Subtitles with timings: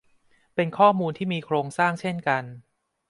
[0.55, 2.43] เป็นข้อมูลที่มีโครงสร้างเช่นกัน